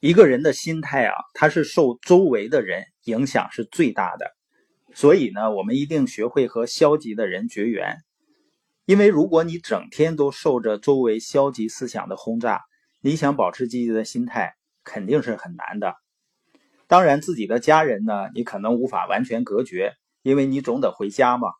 [0.00, 4.32] 一个人的心态啊，他是受周围的人影响是最大的。
[4.94, 7.98] 所以呢，我们一定学会和消极的人绝缘。
[8.86, 12.62] 因为如果你整天都受着周围消极思想的轰炸，
[13.02, 15.94] 你想保持积极的心态，肯定是很难的。
[16.86, 19.92] 当然，自己的家人呢，你可能无法完全隔绝，
[20.22, 21.50] 因为你总得回家嘛。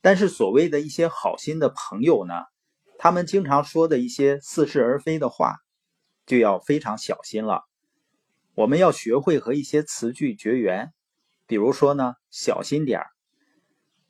[0.00, 2.34] 但是，所谓的一些好心的朋友呢，
[2.96, 5.56] 他们经常说的一些似是而非的话，
[6.26, 7.62] 就要非常小心了。
[8.54, 10.92] 我们要学会和一些词句绝缘，
[11.46, 13.06] 比如说呢，小心点儿。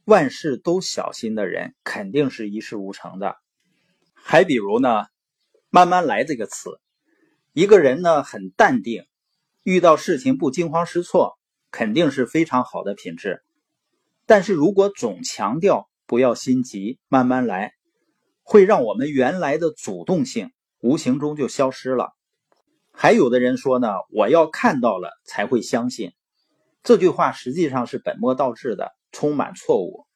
[0.05, 3.37] 万事都小心的人，肯定是一事无成的。
[4.15, 5.05] 还比如呢，
[5.69, 6.81] 慢慢来这个词，
[7.53, 9.05] 一个人呢很淡定，
[9.63, 11.39] 遇到事情不惊慌失措，
[11.71, 13.43] 肯定是非常好的品质。
[14.27, 17.73] 但是如果总强调不要心急，慢慢来，
[18.43, 22.13] 会让我们原来的主动性无形中就消失了。
[22.93, 26.13] 还有的人说呢，我要看到了才会相信，
[26.83, 30.07] 这句话实际上是本末倒置的，充满错误。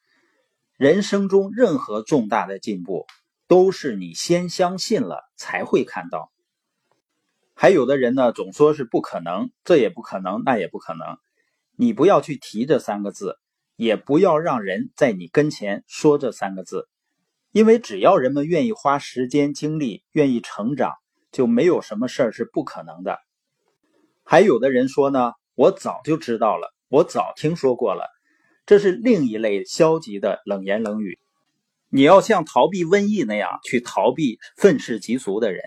[0.76, 3.06] 人生中任何重大的进步，
[3.46, 6.32] 都是你先相信了才会看到。
[7.54, 11.18] 还有的人呢，总说是不可能，这也不可能，那也不可能，
[11.76, 13.38] 你不要去提这三个字。
[13.76, 16.88] 也不要让人在你跟前说这三个字，
[17.54, 20.94] 因为只要人们愿意花时间精力，愿意成长，
[21.30, 23.20] 就没有什么事儿是不可能的。
[24.24, 28.08] 还有的人说呢，我早就知道了，我早听说过了，
[28.66, 31.16] 这是另一类消极的冷言冷语。
[31.90, 35.62] 你要像逃避瘟疫那样去逃避愤世嫉俗的人，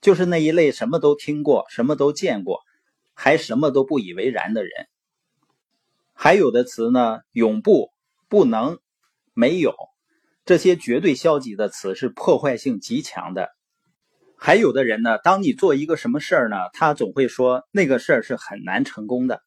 [0.00, 2.62] 就是那一类什么都听过、什么都见过，
[3.12, 4.72] 还什么都不以为然的人。
[6.14, 7.90] 还有的词呢，永不、
[8.30, 8.78] 不能、
[9.34, 9.74] 没有，
[10.44, 13.48] 这些绝对消极的词是破坏性极强的。
[14.36, 19.42] 还有的人呢，当你做一个什么事儿呢，他总会说那个事儿是很难成功的。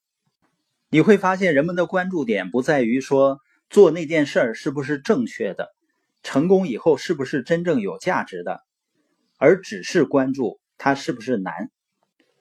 [0.90, 3.40] 你会发现，人们的关注点不在于说
[3.70, 5.70] 做那件事儿是不是正确的，
[6.24, 8.62] 成功以后是不是真正有价值的，
[9.38, 11.70] 而只是关注它是不是难。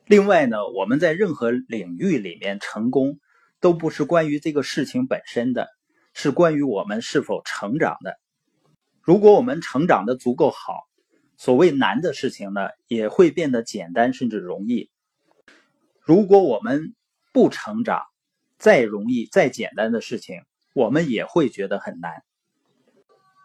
[0.07, 3.19] 另外呢，我们在任何领域里面成功。
[3.59, 5.67] 都不是关于这个事情本身的，
[6.13, 8.15] 是关于我们是否成长的。
[9.07, 10.89] 如果我们成长的足够好，
[11.37, 14.91] 所谓难的事情呢，也会变得简单甚至容易。
[16.01, 16.93] 如果我们
[17.33, 18.03] 不成长，
[18.59, 20.41] 再容易再简单的事情，
[20.75, 22.25] 我们也会觉得很难。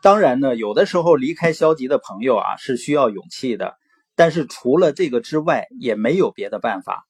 [0.01, 3.75] 当然呢，有的时候离开消极的朋友啊，是需要勇气的。
[4.15, 7.05] 但是除了这个之外，也没有别的办法。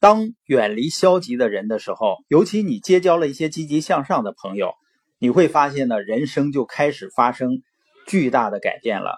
[0.00, 4.74] 当远离消极的人的时候，尤其你结交了一些积极向上的朋友，
[5.24, 7.62] 你会发现呢，人生就开始发生
[8.06, 9.16] 巨大的改变了。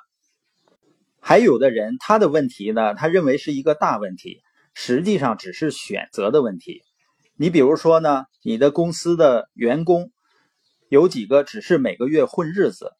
[1.19, 4.41] 还有的人，他的问题呢，他认为是一个大问题，
[4.73, 6.83] 实际上只是选择的问题。
[7.35, 10.13] 你比如说呢，你的公司的员工
[10.89, 12.93] 有几个只是每个月混日子，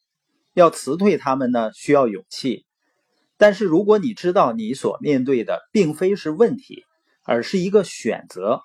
[0.53, 2.65] 要辞退他们呢，需要勇气。
[3.37, 6.83] 但是如果你知道你所面对的并非是问题，
[7.23, 8.59] 而是一个选择，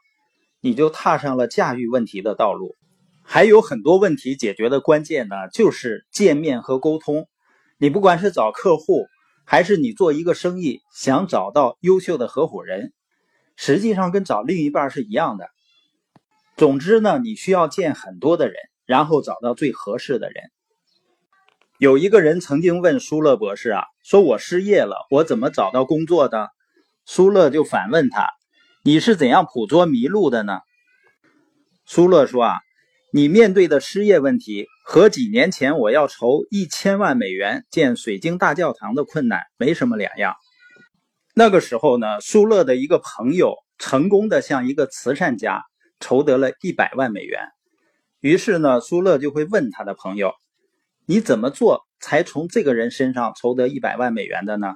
[0.60, 2.74] 你就踏上了驾驭问题的道路。
[3.24, 7.28] 还有很多问题解决的关键呢，就是见面和沟通。
[7.78, 9.06] 你不管是找客户，
[9.44, 12.92] 还是你做一个生意，想找到优秀的合伙人，
[13.56, 15.48] 实际上跟找另一半是一样的。
[16.56, 20.50] 总之呢，你需要见很多的人，然后找到最合适的人。
[21.78, 26.50] 有一个人曾经问舒勒博士啊，说我失业了，我怎么找到工作的？
[27.06, 28.28] 舒勒就反问他。
[28.84, 30.60] 你是怎样捕捉迷路的呢？
[31.84, 32.60] 舒勒说：“啊，
[33.14, 40.34] 你面对的失业问题和几年前我要筹一千万美元建水晶大教堂的困难没什么两样。
[41.34, 45.62] 那个时候呢，苏勒的一个朋友成功的向一个慈善家
[46.00, 47.42] 筹得了一百万美元。
[48.20, 50.32] 于是呢，苏勒就会问他的朋友
[51.04, 54.74] ：‘你怎么做才从这个人身上筹得一百万美元的呢？’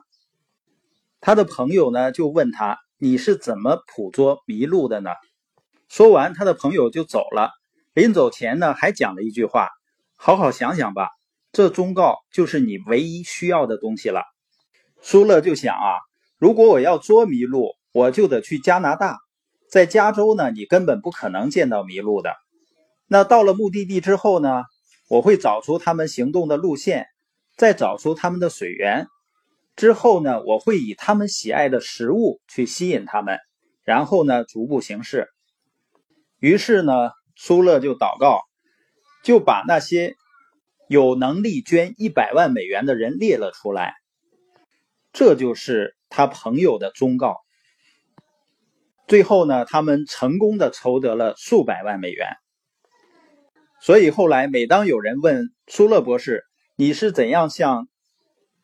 [1.23, 5.11] 他的朋友呢就问他。”你是怎么捕捉麋鹿的呢？
[5.87, 7.51] 说完，他的朋友就走了。
[7.97, 9.71] 临走前呢，还讲了一句话
[10.17, 11.09] ：“好好想想吧，
[11.51, 14.23] 这忠告就是你唯一需要的东西了。”
[15.01, 15.97] 舒勒就想啊，
[16.37, 19.17] 如果我要捉麋鹿，我就得去加拿大。
[19.71, 22.35] 在加州呢，你根本不可能见到麋鹿的。
[23.07, 24.65] 那到了目的地之后呢，
[25.09, 27.07] 我会找出他们行动的路线，
[27.57, 29.07] 再找出他们的水源。
[29.75, 33.39] 之后呢，我会以他们喜爱的食物去吸引他们，
[33.85, 35.29] 然后呢，逐步行事。
[36.39, 36.93] 于是呢，
[37.37, 38.41] 苏勒就祷告，
[39.23, 40.17] 就把那些
[40.89, 43.95] 有能力捐一百万美元的人列了出来。
[45.13, 47.37] 这就是他朋友的忠告。
[49.07, 52.29] 最后呢，他们成功的筹得了数百万美元。
[53.81, 56.45] 所以后来，每当有人问舒勒博士
[56.75, 57.87] ：“你是怎样向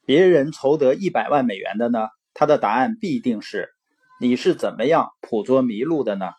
[0.04, 3.70] 别人筹得一百万美元的呢？”他的答案必定是
[4.18, 6.30] ：“你是怎么样捕捉麋鹿的呢？”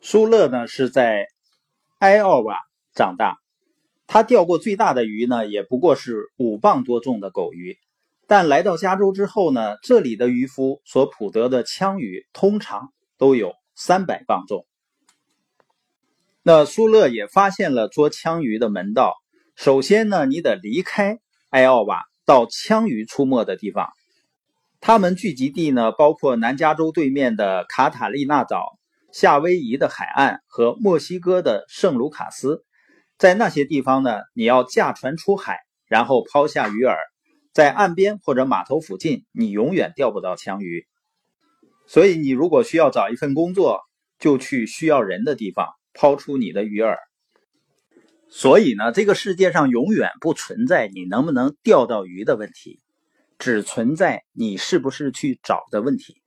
[0.00, 1.26] 舒勒呢是在
[1.98, 2.58] 埃奥瓦
[2.94, 3.38] 长大，
[4.06, 7.78] 他钓过最大的鱼呢，也不过是五磅多重的狗鱼。
[8.28, 14.66] 但来到加州之后呢，这里的渔夫所捕得的枪鱼通常都有三百磅重。
[16.42, 19.14] 那苏勒也发现了捉枪鱼的门道。
[19.54, 21.18] 首先呢，你得离开
[21.50, 23.90] 埃奥瓦，到枪鱼出没的地方。
[24.80, 28.75] 他们聚集地呢，包括南加州对面的卡塔利纳岛、
[29.18, 32.66] 夏威夷的海岸和墨西哥的圣卢卡斯。
[33.16, 36.94] 在那些地方呢，你要驾船出海，然后抛下鱼饵。
[37.54, 40.86] 在岸边或者码头附近，你永远钓不到枪鱼。
[41.86, 43.80] 所以，你如果需要找一份工作，
[44.18, 46.98] 就去需要人的地方抛出你的鱼饵。
[48.28, 52.80] 所以呢，这个世界上永远不存在你能不能钓到鱼的问题，
[53.38, 56.20] 只存在你是不是去找的问题。